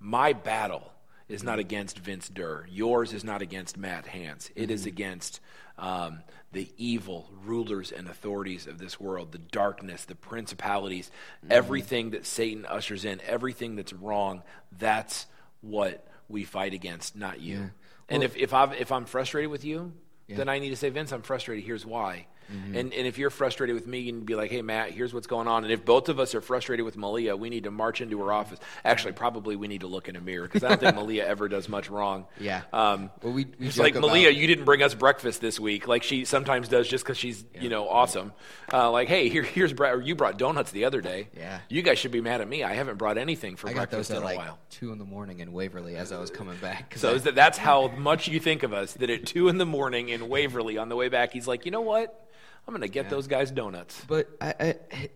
[0.00, 0.92] my battle
[1.28, 2.66] is not against Vince Durr.
[2.70, 4.50] Yours is not against Matt Hans.
[4.54, 5.40] It is against
[5.78, 6.20] um,
[6.52, 11.10] the evil rulers and authorities of this world, the darkness, the principalities,
[11.50, 14.42] everything that Satan ushers in, everything that's wrong.
[14.78, 15.26] That's
[15.60, 17.56] what we fight against, not you.
[17.56, 17.66] Yeah.
[18.08, 19.92] And Well- if, if, I've, if I'm frustrated with you,
[20.28, 20.36] Yeah.
[20.36, 21.64] then I need to say, Vince, I'm frustrated.
[21.64, 22.26] Here's why.
[22.48, 25.26] And, and if you're frustrated with me, you can be like, hey, Matt, here's what's
[25.26, 25.64] going on.
[25.64, 28.32] And if both of us are frustrated with Malia, we need to march into her
[28.32, 28.58] office.
[28.84, 31.48] Actually, probably we need to look in a mirror because I don't think Malia ever
[31.48, 32.26] does much wrong.
[32.40, 32.62] yeah.
[32.72, 35.88] Um, well, we, we it's like about- Malia, you didn't bring us breakfast this week,
[35.88, 38.32] like she sometimes does, just because she's you know awesome.
[38.72, 41.28] Uh, like, hey, here, here's bre- or you brought donuts the other day.
[41.36, 41.58] Yeah.
[41.68, 42.62] you guys should be mad at me.
[42.64, 44.58] I haven't brought anything for I breakfast in at a like while.
[44.70, 46.94] two in the morning in Waverly as I was coming back.
[46.96, 48.92] So I- is that, that's how much you think of us.
[48.94, 51.70] That at two in the morning in Waverly on the way back, he's like, you
[51.70, 52.22] know what?
[52.66, 53.10] I'm going to get Yeah.
[53.10, 54.02] those guys donuts.
[54.06, 55.10] But I, I,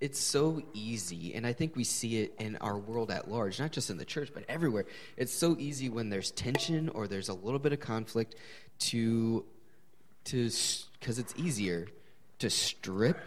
[0.00, 3.72] it's so easy, and I think we see it in our world at large, not
[3.72, 4.84] just in the church, but everywhere.
[5.16, 8.34] It's so easy when there's tension or there's a little bit of conflict
[8.80, 9.44] to,
[10.24, 10.50] to,
[11.00, 11.86] because it's easier
[12.40, 13.18] to strip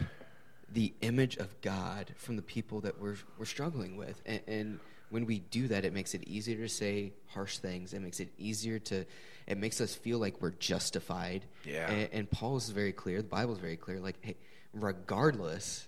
[0.70, 5.26] the image of God from the people that we're we're struggling with, and, and when
[5.26, 7.94] we do that, it makes it easier to say harsh things.
[7.94, 9.06] It makes it easier to,
[9.48, 11.46] it makes us feel like we're justified.
[11.64, 11.90] Yeah.
[11.92, 13.22] And, and Paul is very clear.
[13.22, 14.00] The Bible is very clear.
[14.00, 14.36] Like, hey,
[14.74, 15.88] regardless,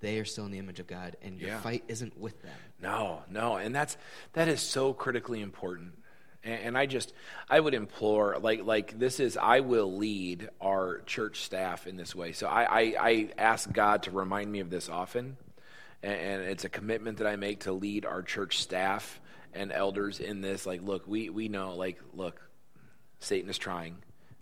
[0.00, 1.60] they are still in the image of God, and your Yeah.
[1.60, 2.56] fight isn't with them.
[2.80, 3.96] No, no, and that's
[4.34, 5.92] that is so critically important.
[6.42, 7.12] And, and I just
[7.48, 12.14] I would implore like like this is I will lead our church staff in this
[12.14, 12.32] way.
[12.32, 15.36] So I I, I ask God to remind me of this often,
[16.02, 19.20] and, and it's a commitment that I make to lead our church staff
[19.54, 20.66] and elders in this.
[20.66, 22.42] Like, look, we we know like look,
[23.24, 23.96] Satan is trying,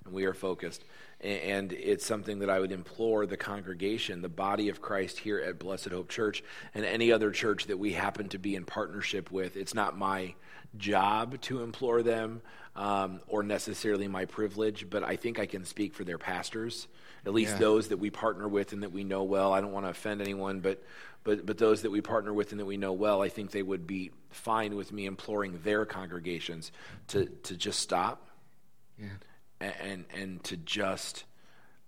[0.05, 0.85] and we are focused.
[1.21, 5.59] And it's something that I would implore the congregation, the body of Christ here at
[5.59, 6.43] Blessed Hope Church,
[6.75, 9.57] and any other church that we happen to be in partnership with.
[9.57, 10.35] It's not my
[10.77, 12.41] job to implore them
[12.75, 16.89] um, or necessarily my privilege, but I think I can speak for their pastors,
[17.25, 17.59] at least Yeah.
[17.59, 19.53] those that we partner with and that we know well.
[19.53, 20.83] I don't want to offend anyone, but.
[21.25, 23.63] But, but those that we partner with and that we know well, I think they
[23.63, 26.73] would be fine with me imploring their congregations
[27.07, 28.27] to, to just stop
[28.99, 29.09] Yeah.
[29.61, 31.25] and, and and to just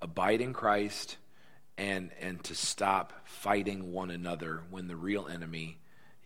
[0.00, 1.16] abide in Christ
[1.76, 5.78] and and to stop fighting one another when the real enemy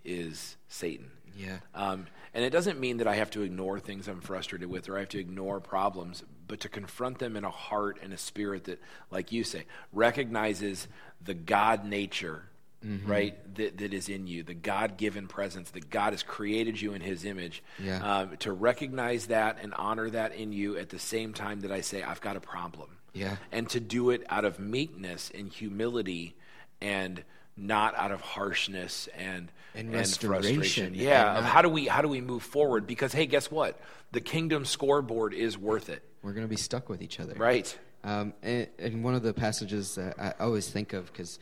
[0.04, 1.10] is Satan.
[1.36, 1.58] Yeah.
[1.74, 4.96] Um, and it doesn't mean that I have to ignore things I'm frustrated with or
[4.96, 8.64] I have to ignore problems, but to confront them in a heart and a spirit
[8.64, 10.88] that, like you say, recognizes
[11.24, 12.44] the God nature,
[12.82, 16.94] right, that, that is in you, the God given presence, that God has created you
[16.94, 17.62] in his image.
[17.78, 17.98] Yeah.
[18.02, 21.80] Um, to recognize that and honor that in you at the same time that I
[21.80, 22.90] say, I've got a problem.
[23.12, 23.36] Yeah.
[23.50, 26.36] And to do it out of meekness and humility
[26.80, 27.24] and
[27.56, 30.94] not out of harshness and And frustration.
[30.94, 32.86] Yeah, and of how do we how do we move forward?
[32.86, 33.80] Because hey, guess what?
[34.12, 36.02] The kingdom scoreboard is worth it.
[36.22, 37.34] We're going to be stuck with each other.
[37.34, 37.76] Right.
[38.04, 41.40] Um, and, and one of the passages that I always think of, because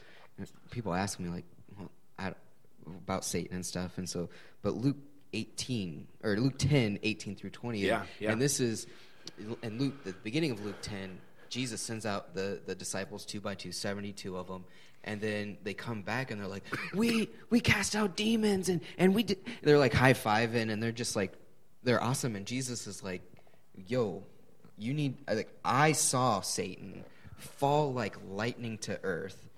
[0.71, 1.45] people ask me, like,
[1.79, 2.33] well, I,
[2.87, 3.99] about Satan and stuff.
[3.99, 4.29] And so,
[4.63, 4.97] but Luke
[5.33, 7.81] 18, or Luke 10, 18 through 20.
[7.81, 8.33] Yeah, yeah.
[8.33, 8.87] And this is,
[9.63, 11.19] and Luke, the beginning of Luke 10,
[11.49, 14.65] Jesus sends out the, the disciples two by two, 72 of them.
[15.05, 19.15] And then they come back and they're like, we, we cast out demons and, and
[19.15, 21.33] we did, they're like high fiving and they're just like,
[21.85, 22.35] they're awesome.
[22.35, 23.23] And Jesus is like,
[23.87, 24.25] yo,
[24.79, 27.05] you need like I saw Satan
[27.37, 29.49] fall like lightning to earth,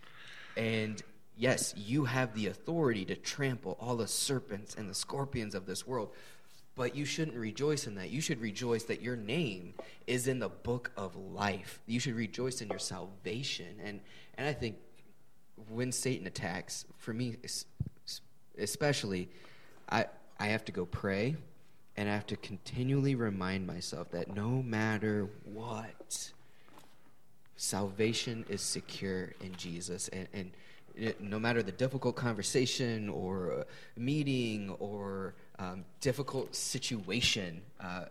[0.59, 1.01] and
[1.37, 5.87] yes, you have the authority to trample all the serpents and the scorpions of this
[5.87, 6.11] world.
[6.75, 8.11] But you shouldn't rejoice in that.
[8.11, 9.75] You should rejoice that your name
[10.07, 11.81] is in the book of life.
[11.87, 13.81] You should rejoice in your salvation.
[13.83, 14.01] And
[14.37, 14.77] and I think
[15.69, 17.37] when Satan attacks, for me
[18.59, 19.29] especially,
[19.89, 20.07] I
[20.39, 21.37] I have to go pray
[21.97, 26.33] and I have to continually remind myself that no matter what,
[27.59, 30.09] salvation is secure in Jesus.
[30.09, 33.65] And, and no matter the difficult conversation or uh,
[33.97, 38.05] meeting or um, difficult situation, uh,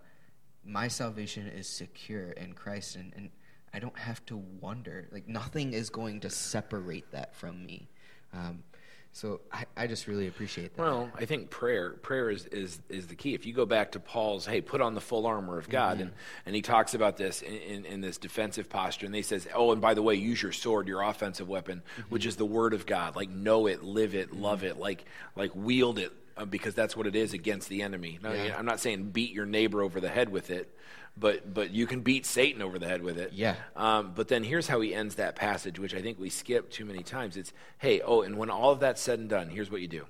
[0.66, 2.98] my salvation is secure in Christ.
[2.98, 3.30] And, and
[3.74, 5.08] I don't have to wonder.
[5.12, 7.88] Like, nothing is going to separate that from me.
[8.34, 8.64] Um,
[9.18, 10.82] so I, I just really appreciate that.
[10.82, 13.34] Well, I think prayer prayer is, is, is the key.
[13.34, 16.04] If you go back to Paul's, hey, put on the full armor of God, mm-hmm.
[16.04, 16.12] and,
[16.46, 19.72] and he talks about this in, in, in this defensive posture, and he says, oh,
[19.72, 22.10] and by the way, use your sword, your offensive weapon, mm-hmm.
[22.10, 23.16] which is the word of God.
[23.16, 24.44] Like know it, live it, mm-hmm.
[24.44, 25.04] love it, like
[25.36, 28.20] like wield it, uh, because that's what it is against the enemy.
[28.22, 28.56] Now, Yeah.
[28.56, 30.72] I'm not saying beat your neighbor over the head with it,
[31.20, 33.34] but but you can beat Satan over the head with it.
[33.34, 33.56] Yeah.
[33.76, 36.86] Um, but then here's how he ends that passage, which I think we skip too
[36.86, 37.38] many times.
[37.38, 40.06] It's, hey, oh, and when all of that's said and done, here's what you do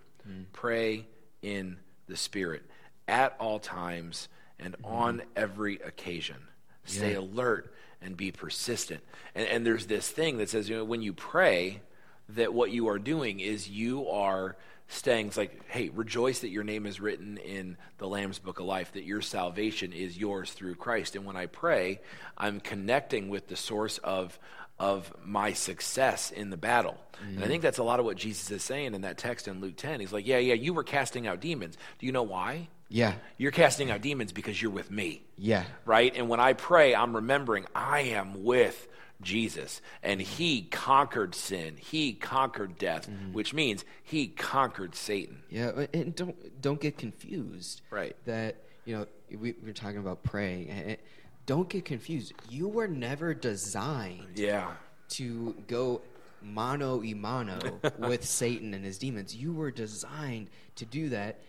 [0.53, 1.07] pray
[1.41, 2.63] in the Spirit
[3.07, 4.27] at all times
[4.59, 6.37] and on every occasion.
[6.83, 7.19] Stay Yeah.
[7.19, 9.01] alert and be persistent.
[9.35, 11.81] And, and there's this thing that says, you know, when you pray,
[12.29, 14.57] that what you are doing is you are
[14.87, 18.65] staying it's like hey rejoice that your name is written in the lamb's book of
[18.65, 21.15] life that your salvation is yours through christ.
[21.15, 21.99] And when i pray
[22.37, 24.37] i'm connecting with the source of
[24.79, 26.97] of my success in the battle.
[27.21, 27.49] And i mm-hmm.
[27.49, 29.99] think that's a lot of what jesus is saying in that text in luke 10
[29.99, 31.77] he's like yeah yeah you were casting out demons.
[31.99, 32.69] Do you know why?
[32.89, 35.23] Yeah, you're casting out demons because you're with me.
[35.37, 36.15] Yeah, right?
[36.15, 38.87] And when I pray, I'm remembering I am with
[39.21, 43.33] Jesus and he conquered sin, he conquered death, mm-hmm.
[43.33, 45.41] which means he conquered Satan.
[45.49, 47.81] Yeah, and don't don't get confused.
[47.89, 48.15] Right.
[48.25, 50.97] That you know we, we were talking about praying.
[51.45, 52.33] Don't get confused.
[52.49, 54.71] You were never designed Yeah.
[55.09, 56.01] to go
[56.41, 59.35] mano y mano with Satan and his demons.
[59.35, 61.39] You were designed to do that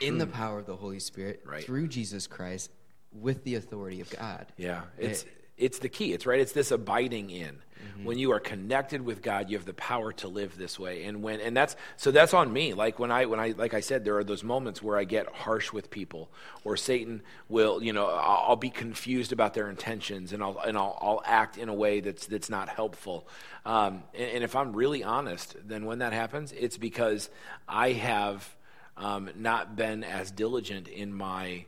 [0.00, 1.64] in the power of the Holy Spirit Right.
[1.64, 2.70] through Jesus Christ
[3.12, 4.46] with the authority of God.
[4.58, 5.24] Yeah, it's
[5.58, 6.12] it's the key.
[6.12, 6.40] It's right.
[6.40, 7.58] It's this abiding in.
[8.04, 11.04] When you are connected with God, you have the power to live this way.
[11.04, 12.72] And when and that's so that's on me.
[12.72, 15.26] Like when I when I like I said, there are those moments where I get
[15.28, 16.30] harsh with people,
[16.64, 20.76] or Satan will, you know, I'll, I'll be confused about their intentions, and I'll and
[20.76, 23.26] I'll, I'll act in a way that's that's not helpful.
[23.66, 27.30] Um, and, and if I'm really honest, then when that happens, it's because
[27.68, 28.56] I have
[28.96, 31.66] um, not been as diligent in my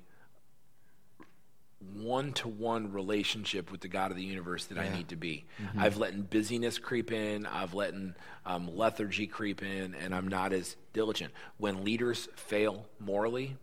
[1.95, 5.45] one to one relationship with the God of the universe that I need to be.
[5.79, 7.95] I've let busyness creep in, I've let
[8.47, 11.33] um, lethargy creep in, and I'm not as diligent.
[11.59, 13.57] When leaders fail morally,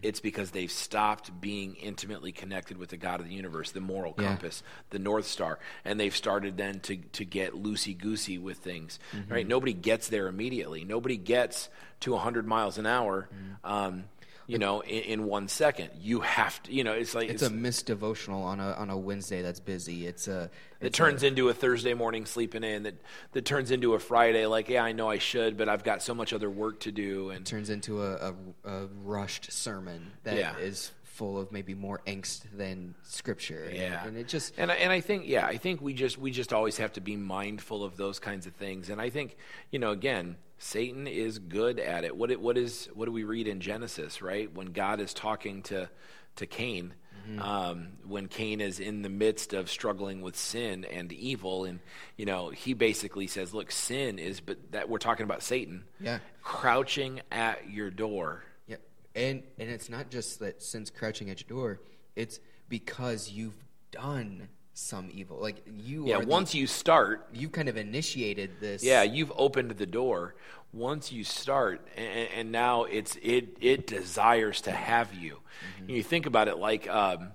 [0.00, 4.14] it's because they've stopped being intimately connected with the God of the universe, the moral
[4.16, 4.28] Yeah.
[4.28, 8.98] compass, the North Star, and they've started then to, to get loosey goosey with things.
[9.28, 9.46] Right?
[9.46, 10.84] Nobody gets there immediately.
[10.84, 11.68] Nobody gets
[12.00, 13.28] to 100 miles an hour.
[13.62, 14.04] Um,
[14.48, 16.72] you know, in, in one second, you have to.
[16.72, 20.06] You know, it's like It's a missed devotional on a on a Wednesday that's busy.
[20.06, 22.82] It's a It it's turns a, into a Thursday morning sleeping in.
[22.84, 22.94] That
[23.32, 24.46] that turns into a Friday.
[24.46, 27.30] Like, yeah, I know I should, but I've got so much other work to do.
[27.30, 28.34] And turns into a, a,
[28.64, 30.56] a rushed sermon that is Yeah.
[30.58, 33.64] is full of maybe more angst than scripture.
[33.64, 36.16] And- yeah, and, it just and I, and I think yeah, I think we just
[36.16, 38.88] we just always have to be mindful of those kinds of things.
[38.88, 39.36] And I think
[39.70, 42.16] you know again, Satan is good at it.
[42.16, 44.20] What it, what is what do we read in Genesis?
[44.20, 45.88] Right when God is talking to
[46.36, 46.94] to Cain.
[47.28, 47.42] Mm-hmm.
[47.42, 51.80] Um, when Cain is in the midst of struggling with sin and evil, and
[52.16, 56.20] you know, he basically says, "Look, sin is," but that we're talking about Satan, Yeah.
[56.42, 58.44] crouching at your door.
[58.66, 58.76] Yeah,
[59.14, 61.80] and and it's not just that sin's crouching at your door;
[62.16, 65.38] it's because you've done some evil.
[65.40, 66.20] Like you Yeah, are.
[66.22, 68.82] the- once you start, you kind of initiated this.
[68.84, 70.34] yeah, you've opened the door.
[70.72, 75.40] Once you start, and, and now it's it it desires to have you.
[75.80, 75.90] Mm-hmm.
[75.90, 76.88] You think about it like.
[76.88, 77.28] Um,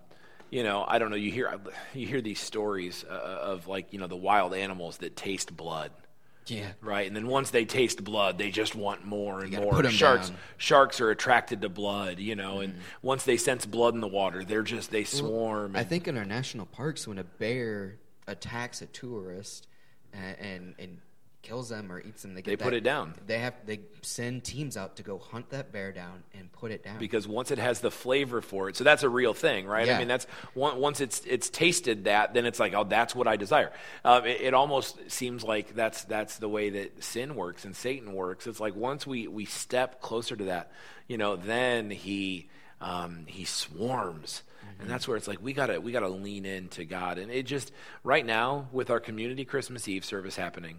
[0.52, 1.16] you know, I don't know.
[1.16, 1.60] You hear
[1.96, 5.90] you hear these stories uh, of like you know the wild animals that taste blood,
[6.48, 7.08] yeah, right?
[7.08, 9.84] And then once they taste blood, they just want more and more.
[9.90, 10.38] Sharks down.
[10.38, 10.46] Mm-hmm.
[10.58, 14.44] sharks are attracted to blood, you know, and once they sense blood in the water,
[14.44, 15.76] they're just they swarm.
[15.76, 19.68] I and- think in our national parks, when a bear attacks a tourist
[20.14, 20.98] and and, and
[21.44, 23.14] kills them or eats them, they get They put it down.
[23.28, 26.84] They have they send teams out to go hunt that bear down and put it
[26.84, 26.98] down.
[26.98, 29.86] because once it has the flavor for it, so that's a real thing, right?
[29.86, 29.98] Yeah.
[29.98, 30.26] I mean, that's
[30.56, 33.72] once it's it's tasted that, then it's like, oh, that's what I desire.
[34.04, 38.14] Uh, it, it almost seems like that's that's the way that sin works and Satan
[38.14, 38.48] works.
[38.48, 40.72] It's like once we we step closer to that,
[41.08, 42.50] you know, then he
[42.82, 44.44] um, he swarms.
[44.80, 47.72] And that's where it's like we gotta we gotta lean into God, and it just
[48.04, 50.78] right now with our community Christmas Eve service happening,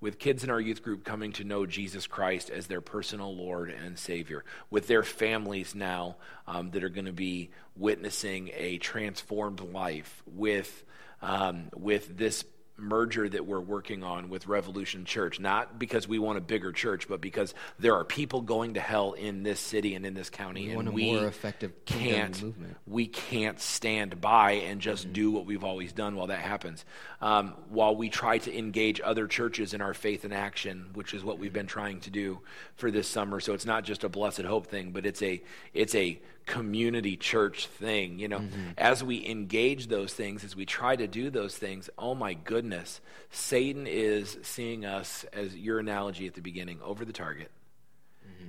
[0.00, 3.70] with kids in our youth group coming to know Jesus Christ as their personal Lord
[3.70, 9.60] and Savior, with their families now um, that are going to be witnessing a transformed
[9.60, 10.84] life, with
[11.22, 12.44] um, with this
[12.78, 17.08] merger that we're working on with Revolution Church, not because we want a bigger church,
[17.08, 20.68] but because there are people going to hell in this city and in this county,
[20.68, 22.76] We and we more effective can't movement.
[22.86, 26.84] we can't stand by and just do what we've always done while that happens.
[27.20, 31.24] Um, while we try to engage other churches in our faith and action, which is
[31.24, 32.40] what we've been trying to do
[32.74, 33.40] for this summer.
[33.40, 37.68] So it's not just a blessed hope thing, but it's a it's a community church
[37.68, 38.18] thing.
[38.18, 38.42] You know,
[38.76, 43.00] as we engage those things, as we try to do those things, oh my goodness,
[43.30, 47.50] Satan is seeing us as your analogy at the beginning over the target.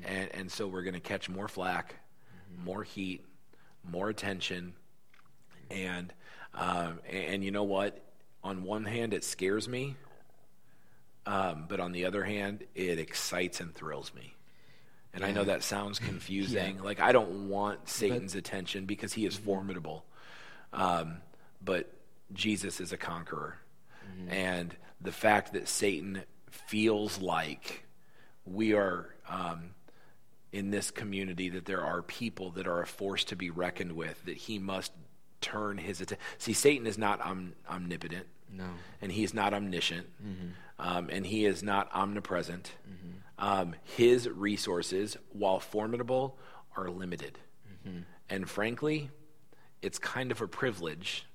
[0.06, 1.96] And, and so we're going to catch more flack,
[2.64, 3.26] more heat,
[3.90, 4.74] more attention,
[5.72, 6.14] and
[6.54, 8.04] um, and, and you know what?
[8.44, 9.96] On one hand, it scares me,
[11.26, 14.36] um, but on the other hand, it excites and thrills me.
[15.14, 16.82] And I know that sounds confusing.
[16.82, 20.06] Like I don't want Satan's attention because he is formidable,
[20.74, 21.18] um,
[21.64, 21.92] but
[22.34, 23.58] Jesus is a conqueror,
[24.30, 27.86] and the fact that Satan feels like
[28.46, 29.72] we are um,
[30.52, 34.24] in this community that there are people that are a force to be reckoned with
[34.26, 34.92] that he must
[35.42, 38.26] turn his attention see satan is not om- omnipotent.
[38.50, 38.66] No.
[39.02, 40.08] and he is not omniscient.
[40.80, 42.72] Um, and he is not omnipresent.
[43.40, 46.38] Um, his resources while formidable
[46.76, 47.40] are limited.
[48.30, 49.10] And frankly
[49.82, 51.26] it's kind of a privilege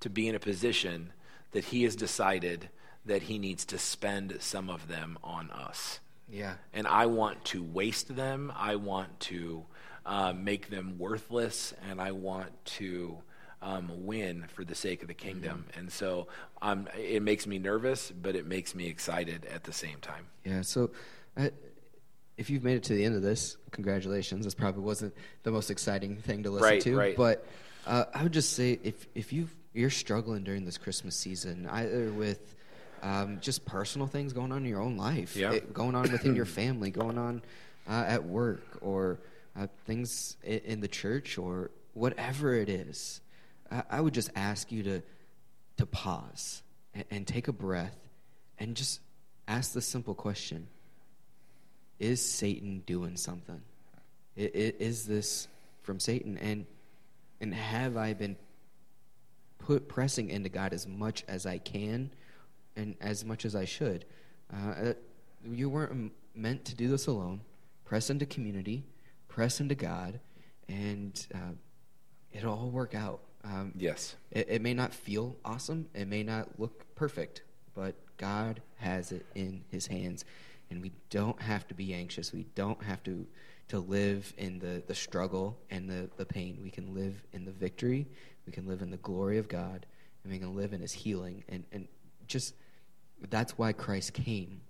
[0.00, 1.12] to be in a position
[1.52, 2.68] that he has decided
[3.04, 6.00] that he needs to spend some of them on us.
[6.28, 6.54] Yeah.
[6.74, 8.52] and I want to waste them.
[8.56, 9.64] I want to
[10.04, 13.18] uh, make them worthless, and I want to
[13.62, 15.64] um, win for the sake of the kingdom.
[15.76, 16.28] And so
[16.62, 20.26] um, it makes me nervous, but it makes me excited at the same time.
[20.44, 20.62] Yeah.
[20.62, 20.90] So,
[21.36, 21.48] uh,
[22.36, 24.44] if you've made it to the end of this, congratulations.
[24.44, 27.16] This probably wasn't the most exciting thing to listen Right, to, right.
[27.16, 27.46] but
[27.86, 32.10] uh, I would just say if if you've you're struggling during this Christmas season, either
[32.12, 32.54] with
[33.02, 35.52] um, just personal things going on in your own life, Yeah.
[35.52, 37.40] it- going on within your family, going on
[37.88, 39.18] uh, at work, or
[39.58, 43.20] uh, things in, in the church, or whatever it is,
[43.90, 45.02] I, would just ask you to
[45.76, 46.62] to pause
[46.94, 47.96] and, and take a breath
[48.58, 49.00] and just
[49.48, 50.66] ask the simple question:
[51.98, 53.60] Is Satan doing something?
[54.36, 55.48] Is this
[55.82, 56.38] from Satan?
[56.38, 56.66] And
[57.40, 58.36] and have I been
[59.58, 62.10] put pressing into God as much as I can
[62.76, 64.04] and as much as I should?
[64.52, 64.92] Uh, uh,
[65.50, 67.40] you weren't meant to do this alone.
[67.84, 68.84] Press into community,
[69.28, 70.18] press into God,
[70.68, 71.52] and uh,
[72.32, 73.20] it'll all work out.
[73.46, 74.16] Um, Yes.
[74.30, 77.42] it, it may not feel awesome, it may not look perfect,
[77.74, 80.24] but God has it in His hands,
[80.70, 82.32] and we don't have to be anxious.
[82.32, 83.26] We don't have to
[83.68, 86.56] to live in the, the struggle and the, the pain.
[86.62, 88.06] We can live in the victory.
[88.46, 89.86] We can live in the glory of God,
[90.22, 91.44] and we can live in His healing.
[91.48, 91.88] And and
[92.26, 92.54] just
[93.30, 94.60] that's why Christ came.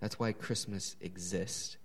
[0.00, 1.76] That's why Christmas exists,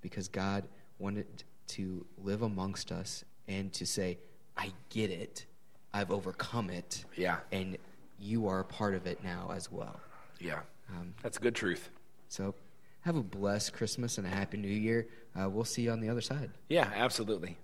[0.00, 0.64] because God
[0.98, 4.18] wanted to live amongst us and to say,
[4.56, 5.44] "I get it."
[5.92, 7.04] I've overcome it.
[7.16, 7.38] Yeah.
[7.52, 7.76] And
[8.18, 10.00] you are a part of it now as well.
[10.40, 10.60] Yeah.
[10.90, 11.90] Um, That's good truth.
[12.28, 12.54] So
[13.02, 15.08] have a blessed Christmas and a happy new year.
[15.38, 16.50] Uh, we'll see you on the other side.
[16.68, 17.56] Yeah, absolutely.